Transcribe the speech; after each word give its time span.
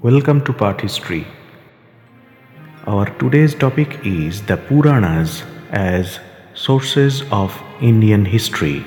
Welcome 0.00 0.42
to 0.46 0.54
PAATH 0.54 0.80
History. 0.80 1.26
Our 2.86 3.04
today's 3.18 3.54
topic 3.54 4.00
is 4.06 4.40
the 4.40 4.56
Puranas 4.56 5.42
as 5.70 6.18
sources 6.54 7.22
of 7.30 7.54
Indian 7.82 8.24
history. 8.24 8.86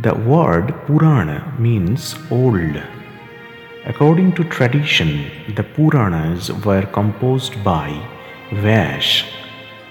The 0.00 0.14
word 0.14 0.74
Purana 0.86 1.54
means 1.58 2.16
old. 2.30 2.82
According 3.84 4.32
to 4.36 4.44
tradition, 4.44 5.30
the 5.54 5.62
Puranas 5.62 6.50
were 6.64 6.86
composed 6.86 7.62
by 7.62 7.90
Vyash, 8.50 9.26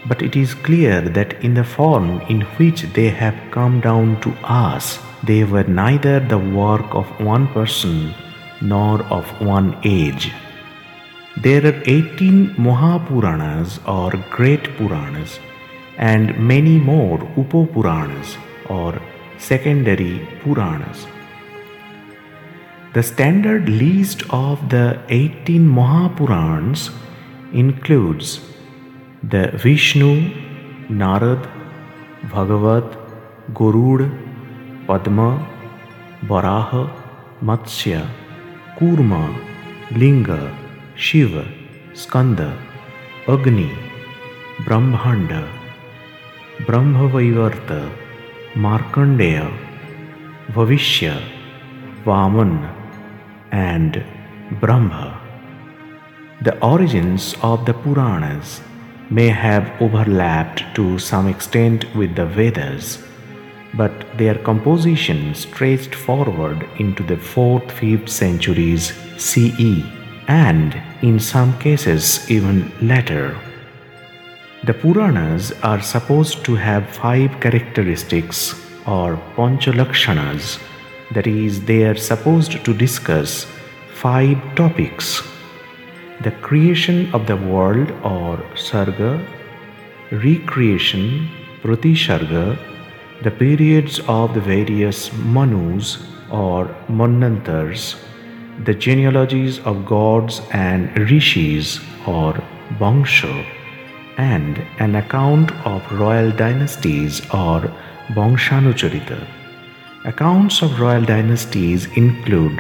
but 0.07 0.23
it 0.23 0.35
is 0.35 0.55
clear 0.55 0.99
that 0.99 1.43
in 1.43 1.53
the 1.53 1.63
form 1.63 2.21
in 2.21 2.41
which 2.57 2.81
they 2.93 3.09
have 3.09 3.39
come 3.51 3.81
down 3.81 4.19
to 4.21 4.31
us, 4.43 4.97
they 5.23 5.43
were 5.43 5.63
neither 5.63 6.19
the 6.19 6.39
work 6.39 6.95
of 6.95 7.05
one 7.19 7.47
person 7.49 8.15
nor 8.61 9.01
of 9.03 9.25
one 9.41 9.77
age. 9.83 10.31
There 11.37 11.65
are 11.65 11.81
18 11.85 12.55
Mahapuranas 12.57 13.79
or 13.85 14.11
Great 14.29 14.63
Puranas 14.77 15.39
and 15.97 16.37
many 16.39 16.77
more 16.77 17.19
Upapuranas 17.35 18.37
or 18.69 19.01
secondary 19.37 20.25
Puranas. 20.41 21.07
The 22.93 23.03
standard 23.03 23.67
list 23.67 24.23
of 24.29 24.69
the 24.69 24.99
18 25.09 25.67
Mahapurans 25.67 26.91
includes 27.51 28.39
the 29.21 29.47
Vishnu, 29.63 30.31
Narad, 30.87 31.49
Bhagavat, 32.29 32.97
Garud, 33.53 34.09
Padma, 34.87 35.45
Varaha, 36.23 36.89
Matsya, 37.41 38.07
Linga, 38.81 40.57
Shiva, 40.95 41.47
Skanda, 41.93 42.57
Agni, 43.27 43.71
Brahmanda, 44.65 45.47
Brahmavaivarta, 46.65 47.89
Markandeya, 48.55 49.49
Bhavishya, 50.51 51.21
Vaman, 52.03 52.69
and 53.51 54.03
Brahma. 54.59 55.21
The 56.41 56.59
origins 56.61 57.35
of 57.41 57.65
the 57.65 57.73
Puranas 57.73 58.61
may 59.09 59.29
have 59.29 59.71
overlapped 59.81 60.63
to 60.75 60.99
some 60.99 61.27
extent 61.27 61.85
with 61.95 62.15
the 62.15 62.25
Vedas 62.25 62.97
but 63.75 63.93
their 64.17 64.35
composition 64.35 65.33
stretched 65.35 65.95
forward 65.95 66.67
into 66.77 67.03
the 67.03 67.15
4th 67.15 67.67
5th 67.79 68.09
centuries 68.09 68.93
CE 69.17 69.83
and 70.27 70.81
in 71.01 71.19
some 71.19 71.57
cases 71.59 72.29
even 72.29 72.71
later. 72.81 73.37
The 74.63 74.73
Puranas 74.73 75.51
are 75.63 75.81
supposed 75.81 76.43
to 76.45 76.55
have 76.55 76.89
five 76.89 77.39
characteristics 77.39 78.39
or 78.87 79.17
Panchalakshanas, 79.35 80.59
that 81.11 81.27
is, 81.27 81.63
they 81.65 81.83
are 81.83 81.95
supposed 81.95 82.63
to 82.65 82.73
discuss 82.73 83.45
five 83.93 84.37
topics 84.55 85.21
the 86.21 86.31
creation 86.31 87.13
of 87.13 87.27
the 87.27 87.35
world 87.35 87.91
or 88.03 88.37
Sarga, 88.55 89.23
recreation, 90.11 91.29
Pratisarga, 91.61 92.57
the 93.25 93.31
periods 93.31 93.99
of 94.07 94.35
the 94.35 94.39
various 94.39 95.11
Manus 95.35 95.97
or 96.29 96.65
Manvantars, 96.87 97.95
the 98.65 98.73
genealogies 98.75 99.57
of 99.61 99.83
gods 99.83 100.41
and 100.51 100.95
rishis 101.09 101.79
or 102.05 102.33
Vangsha, 102.81 103.33
and 104.17 104.59
an 104.77 104.93
account 104.93 105.51
of 105.65 105.91
royal 105.91 106.29
dynasties 106.29 107.19
or 107.33 107.61
Vangshanucharita. 108.17 109.27
Accounts 110.05 110.61
of 110.61 110.79
royal 110.79 111.03
dynasties 111.03 111.87
include 111.97 112.59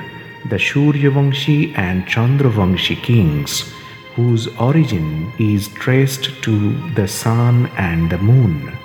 the 0.49 0.61
Suryavamshi 0.69 1.77
and 1.77 2.07
Chandravamshi 2.07 3.03
kings, 3.03 3.71
whose 4.15 4.47
origin 4.57 5.31
is 5.37 5.67
traced 5.83 6.41
to 6.41 6.55
the 6.95 7.07
sun 7.07 7.67
and 7.77 8.09
the 8.09 8.17
moon. 8.17 8.75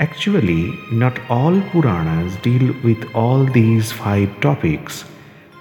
Actually, 0.00 0.78
not 0.90 1.18
all 1.28 1.60
Puranas 1.72 2.36
deal 2.36 2.74
with 2.82 3.04
all 3.14 3.44
these 3.44 3.92
five 3.92 4.30
topics, 4.40 5.04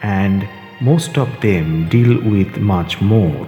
and 0.01 0.47
most 0.79 1.17
of 1.17 1.27
them 1.41 1.89
deal 1.89 2.21
with 2.23 2.57
much 2.57 3.01
more. 3.01 3.47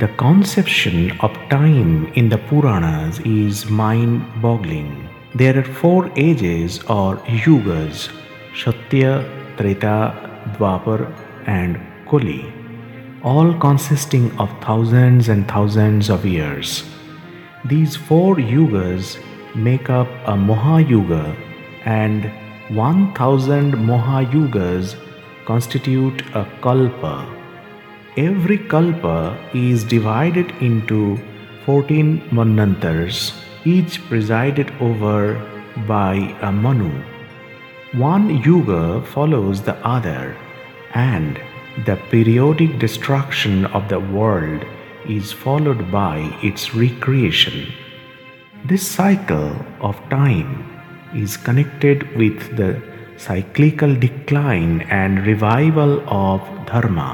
The 0.00 0.08
conception 0.16 1.12
of 1.20 1.36
time 1.50 2.10
in 2.14 2.30
the 2.30 2.38
Puranas 2.38 3.20
is 3.20 3.68
mind 3.68 4.24
boggling. 4.40 5.06
There 5.34 5.58
are 5.58 5.70
four 5.82 6.10
ages 6.16 6.80
or 6.84 7.16
yugas 7.44 8.10
Satya, 8.56 9.12
Treta, 9.58 9.98
Dwapar, 10.56 11.12
and 11.46 11.78
Kali, 12.08 12.50
all 13.22 13.52
consisting 13.52 14.30
of 14.38 14.48
thousands 14.62 15.28
and 15.28 15.46
thousands 15.46 16.08
of 16.08 16.24
years. 16.24 16.84
These 17.66 17.96
four 17.96 18.36
yugas 18.36 19.18
make 19.58 19.90
up 19.90 20.08
a 20.26 20.36
Mahayuga 20.36 21.36
and 21.84 22.30
1000 22.76 23.72
Mahayugas 23.72 24.94
constitute 25.46 26.22
a 26.34 26.44
Kalpa. 26.62 27.26
Every 28.16 28.58
Kalpa 28.58 29.38
is 29.54 29.84
divided 29.84 30.50
into 30.60 31.18
14 31.64 32.20
Manvantars, 32.30 33.32
each 33.64 34.00
presided 34.08 34.70
over 34.80 35.20
by 35.86 36.14
a 36.42 36.52
Manu. 36.52 36.92
One 37.94 38.42
Yuga 38.42 39.02
follows 39.02 39.62
the 39.62 39.76
other, 39.86 40.36
and 40.94 41.40
the 41.86 41.96
periodic 42.10 42.78
destruction 42.78 43.64
of 43.66 43.88
the 43.88 44.00
world 44.00 44.64
is 45.06 45.32
followed 45.32 45.90
by 45.90 46.18
its 46.42 46.74
recreation. 46.74 47.72
This 48.70 48.86
cycle 48.86 49.52
of 49.80 49.96
time 50.10 50.48
is 51.14 51.38
connected 51.38 52.02
with 52.14 52.54
the 52.54 52.82
cyclical 53.16 53.94
decline 53.94 54.82
and 54.96 55.26
revival 55.26 56.02
of 56.06 56.42
Dharma. 56.66 57.12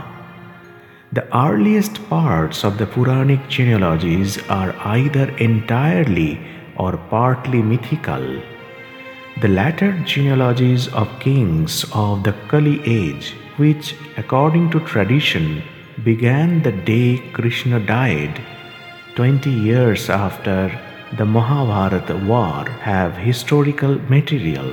The 1.12 1.25
earliest 1.37 2.00
parts 2.09 2.64
of 2.64 2.78
the 2.78 2.87
Puranic 2.87 3.47
genealogies 3.48 4.37
are 4.48 4.75
either 4.94 5.28
entirely 5.50 6.41
or 6.76 6.97
partly 6.97 7.62
mythical. 7.62 8.25
The 9.41 9.53
latter 9.60 9.93
genealogies 10.04 10.88
of 10.88 11.20
kings 11.20 11.84
of 11.93 12.25
the 12.25 12.32
Kali 12.48 12.81
age, 12.84 13.31
which 13.59 13.94
according 14.16 14.72
to 14.72 14.81
tradition 14.81 15.62
began 16.03 16.64
the 16.64 16.72
day 16.72 17.22
Krishna 17.32 17.78
died, 17.78 18.43
20 19.14 19.50
years 19.50 20.10
after 20.10 20.76
the 21.16 21.25
Mahabharata 21.25 22.16
war 22.26 22.64
have 22.80 23.16
historical 23.16 23.98
material. 24.10 24.70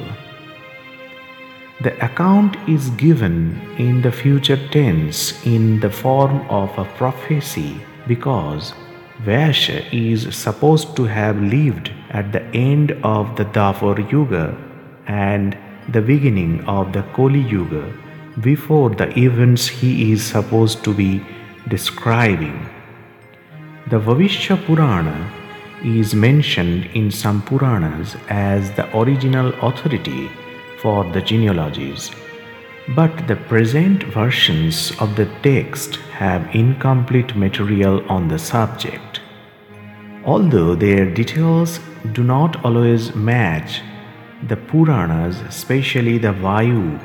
The 1.81 1.93
account 2.03 2.57
is 2.67 2.89
given 2.91 3.59
in 3.77 4.01
the 4.01 4.11
future 4.11 4.57
tense 4.69 5.45
in 5.45 5.79
the 5.79 5.89
form 5.89 6.41
of 6.49 6.75
a 6.77 6.85
prophecy 6.99 7.79
because 8.07 8.73
Vyasa 9.19 9.83
is 9.95 10.35
supposed 10.35 10.95
to 10.95 11.03
have 11.03 11.39
lived 11.41 11.91
at 12.09 12.31
the 12.31 12.43
end 12.55 12.91
of 13.03 13.35
the 13.35 13.45
Dwapar 13.45 14.11
Yuga 14.11 14.57
and 15.07 15.55
the 15.89 16.01
beginning 16.01 16.63
of 16.65 16.91
the 16.93 17.03
Kali 17.13 17.41
Yuga 17.41 17.93
before 18.39 18.89
the 18.89 19.09
events 19.19 19.67
he 19.67 20.11
is 20.11 20.23
supposed 20.23 20.83
to 20.85 20.93
be 20.93 21.23
describing. 21.67 22.67
The 23.89 23.99
Bhavishya 23.99 24.65
Purana 24.65 25.40
is 25.83 26.13
mentioned 26.13 26.85
in 26.93 27.11
some 27.11 27.41
Puranas 27.41 28.15
as 28.29 28.71
the 28.71 28.85
original 28.97 29.53
authority 29.61 30.29
for 30.81 31.03
the 31.11 31.21
genealogies, 31.21 32.11
but 32.95 33.27
the 33.27 33.35
present 33.35 34.03
versions 34.03 34.91
of 34.99 35.15
the 35.15 35.25
text 35.43 35.95
have 36.19 36.55
incomplete 36.55 37.35
material 37.35 38.03
on 38.09 38.27
the 38.27 38.39
subject. 38.39 39.21
Although 40.25 40.75
their 40.75 41.11
details 41.11 41.79
do 42.13 42.23
not 42.23 42.63
always 42.65 43.15
match, 43.15 43.81
the 44.47 44.57
Puranas, 44.57 45.41
especially 45.41 46.17
the 46.17 46.33
Vayu, 46.33 46.99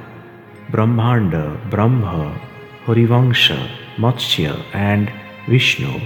Brahmanda, 0.71 1.61
Brahma, 1.71 2.39
Harivangsha, 2.85 3.71
Matsya, 3.97 4.63
and 4.73 5.13
Vishnu, 5.49 6.01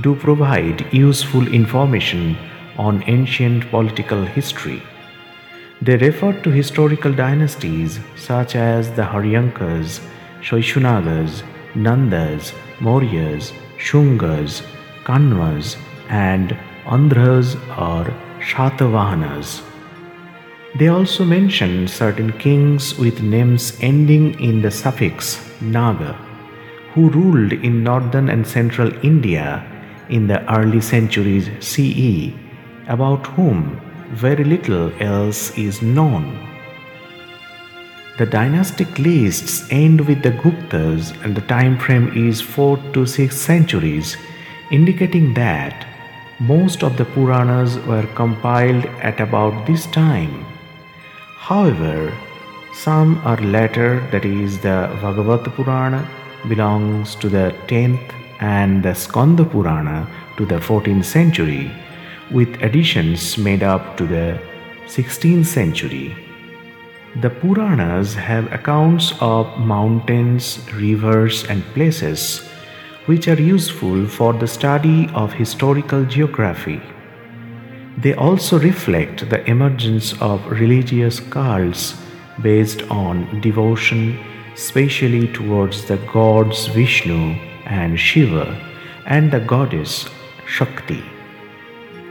do 0.00 0.14
provide 0.14 0.86
useful 0.92 1.46
information 1.48 2.36
on 2.78 3.04
ancient 3.06 3.68
political 3.70 4.24
history. 4.24 4.82
They 5.82 5.96
refer 5.96 6.32
to 6.42 6.50
historical 6.50 7.12
dynasties 7.12 8.00
such 8.16 8.56
as 8.56 8.90
the 8.92 9.02
Haryankas, 9.02 10.00
Shaishunagas, 10.40 11.42
Nandas, 11.74 12.52
Mauryas, 12.78 13.52
Shungas, 13.78 14.62
Kanvas, 15.04 15.76
and 16.08 16.56
Andhras 16.84 17.56
or 17.76 18.10
Shatavahanas. 18.40 19.62
They 20.78 20.88
also 20.88 21.24
mention 21.24 21.86
certain 21.86 22.32
kings 22.38 22.96
with 22.98 23.20
names 23.20 23.76
ending 23.80 24.40
in 24.40 24.62
the 24.62 24.70
suffix 24.70 25.50
Naga, 25.60 26.14
who 26.94 27.10
ruled 27.10 27.52
in 27.52 27.82
northern 27.82 28.30
and 28.30 28.46
central 28.46 28.90
India 29.04 29.66
in 30.08 30.26
the 30.26 30.40
early 30.54 30.80
centuries 30.80 31.48
CE, 31.60 32.32
about 32.88 33.26
whom 33.28 33.80
very 34.10 34.44
little 34.44 34.92
else 35.00 35.56
is 35.56 35.82
known. 35.82 36.38
The 38.18 38.26
dynastic 38.26 38.98
lists 38.98 39.66
end 39.70 40.02
with 40.02 40.22
the 40.22 40.32
Guptas 40.32 41.12
and 41.24 41.34
the 41.34 41.40
time 41.42 41.78
frame 41.78 42.12
is 42.14 42.40
4 42.40 42.76
to 42.92 43.06
6 43.06 43.36
centuries, 43.36 44.16
indicating 44.70 45.34
that 45.34 45.86
most 46.38 46.82
of 46.82 46.96
the 46.96 47.04
Puranas 47.04 47.78
were 47.86 48.06
compiled 48.14 48.84
at 49.00 49.20
about 49.20 49.66
this 49.66 49.86
time. 49.86 50.44
However, 51.36 52.12
some 52.74 53.20
are 53.24 53.40
later, 53.40 54.06
that 54.10 54.24
is, 54.24 54.58
the 54.60 54.90
Bhagavat 55.00 55.44
Purana 55.54 56.08
belongs 56.48 57.14
to 57.16 57.28
the 57.28 57.54
10th 57.66 58.21
and 58.42 58.82
the 58.82 58.92
Skanda 58.92 59.44
Purana 59.44 60.08
to 60.36 60.44
the 60.44 60.56
14th 60.56 61.04
century, 61.04 61.70
with 62.32 62.60
additions 62.60 63.38
made 63.38 63.62
up 63.62 63.96
to 63.96 64.04
the 64.04 64.38
16th 64.86 65.46
century. 65.46 66.16
The 67.20 67.30
Puranas 67.30 68.14
have 68.14 68.52
accounts 68.52 69.12
of 69.20 69.46
mountains, 69.58 70.58
rivers, 70.74 71.44
and 71.44 71.62
places 71.74 72.42
which 73.06 73.28
are 73.28 73.40
useful 73.40 74.06
for 74.06 74.32
the 74.32 74.48
study 74.48 75.08
of 75.14 75.32
historical 75.32 76.04
geography. 76.04 76.80
They 77.98 78.14
also 78.14 78.58
reflect 78.58 79.30
the 79.30 79.48
emergence 79.48 80.20
of 80.20 80.44
religious 80.50 81.20
cults 81.20 81.94
based 82.40 82.82
on 82.90 83.40
devotion, 83.40 84.18
especially 84.54 85.28
towards 85.28 85.84
the 85.84 85.98
gods 86.12 86.66
Vishnu 86.68 87.51
and 87.66 87.98
Shiva 87.98 88.58
and 89.06 89.30
the 89.30 89.40
goddess 89.40 90.08
Shakti. 90.46 91.02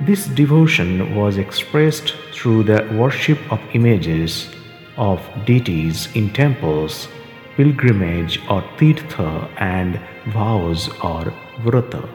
This 0.02 0.26
devotion 0.26 1.16
was 1.16 1.38
expressed 1.38 2.16
through 2.34 2.64
the 2.64 2.88
worship 2.94 3.40
of 3.52 3.60
images 3.74 4.50
of 4.98 5.22
deities 5.46 6.10
in 6.16 6.32
temples, 6.34 7.08
pilgrimage 7.56 8.40
or 8.50 8.62
tirtha, 8.78 9.50
and 9.58 10.00
vows 10.28 10.90
or 11.04 11.34
vrata. 11.64 12.08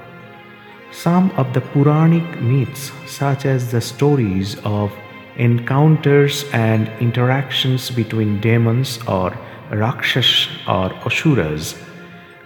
Some 0.93 1.31
of 1.33 1.53
the 1.53 1.61
Puranic 1.61 2.41
myths, 2.41 2.91
such 3.07 3.45
as 3.45 3.71
the 3.71 3.81
stories 3.81 4.57
of 4.65 4.93
encounters 5.37 6.45
and 6.53 6.89
interactions 7.01 7.91
between 7.91 8.41
demons 8.41 8.99
or 9.07 9.37
Rakshas 9.71 10.49
or 10.67 10.93
Asuras, 11.05 11.75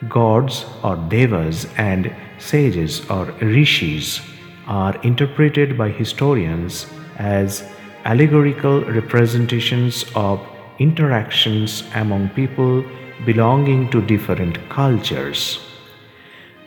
gods 0.09 0.65
or 0.83 0.97
devas, 0.97 1.67
and 1.77 2.15
sages 2.39 3.09
or 3.11 3.27
rishis, 3.41 4.21
are 4.67 4.97
interpreted 5.03 5.77
by 5.77 5.91
historians 5.91 6.87
as 7.19 7.69
allegorical 8.05 8.83
representations 8.85 10.05
of 10.15 10.41
interactions 10.79 11.85
among 11.95 12.29
people 12.31 12.85
belonging 13.27 13.91
to 13.91 14.01
different 14.01 14.57
cultures. 14.71 15.61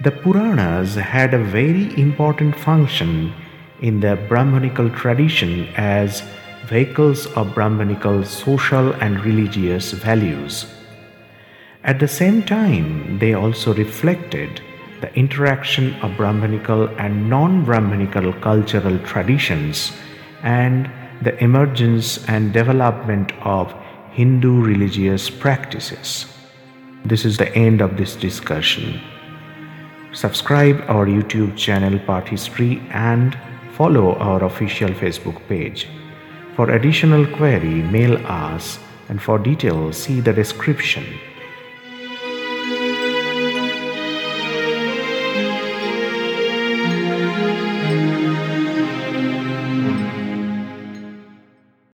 The 0.04 0.12
Puranas 0.12 0.96
had 0.96 1.34
a 1.34 1.44
very 1.44 1.98
important 2.00 2.56
function 2.56 3.34
in 3.82 4.00
the 4.00 4.16
Brahmanical 4.28 4.90
tradition 4.90 5.68
as 5.76 6.24
vehicles 6.66 7.26
of 7.34 7.54
Brahmanical 7.54 8.24
social 8.24 8.94
and 8.94 9.24
religious 9.26 9.92
values. 9.92 10.66
At 11.86 12.00
the 12.00 12.08
same 12.08 12.44
time, 12.44 13.20
they 13.20 13.34
also 13.34 13.74
reflected 13.74 14.62
the 15.02 15.14
interaction 15.16 15.94
of 15.96 16.16
Brahmanical 16.16 16.88
and 16.98 17.30
non 17.30 17.66
Brahmanical 17.66 18.32
cultural 18.40 18.98
traditions 19.00 19.92
and 20.44 20.90
the 21.24 21.36
emergence 21.44 22.24
and 22.30 22.54
development 22.54 23.34
of 23.42 23.76
Hindu 24.12 24.62
religious 24.62 25.30
practices. 25.30 26.26
This 27.04 27.26
is 27.26 27.36
the 27.36 27.54
end 27.54 27.82
of 27.82 27.98
this 27.98 28.16
discussion. 28.16 29.02
Subscribe 30.14 30.86
our 30.88 31.06
YouTube 31.06 31.58
channel 31.58 32.00
PAATH 32.00 32.30
History 32.30 32.82
and 32.92 33.38
follow 33.74 34.16
our 34.16 34.46
official 34.46 34.90
Facebook 34.90 35.46
page. 35.50 35.90
For 36.56 36.72
additional 36.72 37.28
query, 37.36 37.82
mail 37.82 38.26
us 38.26 38.80
and 39.10 39.22
for 39.22 39.38
details 39.38 39.98
see 39.98 40.22
the 40.22 40.32
description. 40.32 41.04